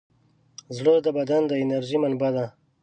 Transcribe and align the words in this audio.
زړه 0.77 0.93
د 1.05 1.07
بدن 1.17 1.41
د 1.47 1.51
انرژۍ 1.63 1.97
منبع 2.03 2.29
ده. 2.35 2.45